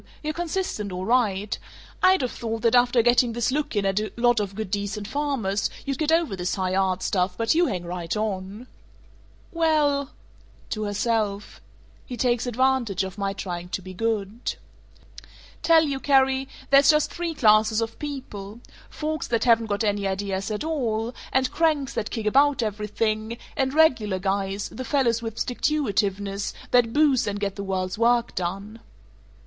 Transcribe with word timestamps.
You're 0.23 0.33
consistent, 0.33 0.91
all 0.91 1.05
right. 1.05 1.55
I'd 2.01 2.23
of 2.23 2.31
thought 2.31 2.63
that 2.63 2.73
after 2.73 3.03
getting 3.03 3.33
this 3.33 3.51
look 3.51 3.75
in 3.75 3.85
at 3.85 3.99
a 3.99 4.11
lot 4.17 4.39
of 4.39 4.55
good 4.55 4.71
decent 4.71 5.07
farmers, 5.07 5.69
you'd 5.85 5.99
get 5.99 6.11
over 6.11 6.35
this 6.35 6.55
high 6.55 6.73
art 6.73 7.03
stuff, 7.03 7.37
but 7.37 7.53
you 7.53 7.67
hang 7.67 7.85
right 7.85 8.17
on." 8.17 8.65
"Well" 9.51 10.09
To 10.71 10.85
herself: 10.85 11.61
"He 12.03 12.17
takes 12.17 12.47
advantage 12.47 13.03
of 13.03 13.19
my 13.19 13.33
trying 13.33 13.69
to 13.69 13.81
be 13.83 13.93
good." 13.93 14.55
"Tell 15.61 15.83
you, 15.83 15.99
Carrie: 15.99 16.47
There's 16.71 16.89
just 16.89 17.11
three 17.13 17.35
classes 17.35 17.79
of 17.79 17.99
people: 17.99 18.59
folks 18.89 19.27
that 19.27 19.43
haven't 19.43 19.67
got 19.67 19.83
any 19.83 20.07
ideas 20.07 20.49
at 20.49 20.63
all; 20.63 21.13
and 21.31 21.51
cranks 21.51 21.93
that 21.93 22.09
kick 22.09 22.25
about 22.25 22.63
everything; 22.63 23.37
and 23.55 23.71
Regular 23.71 24.17
Guys, 24.17 24.67
the 24.69 24.83
fellows 24.83 25.21
with 25.21 25.35
sticktuitiveness, 25.35 26.53
that 26.71 26.91
boost 26.91 27.27
and 27.27 27.39
get 27.39 27.55
the 27.55 27.63
world's 27.63 27.99
work 27.99 28.33
done." 28.33 28.79